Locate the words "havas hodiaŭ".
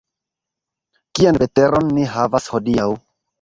2.15-2.89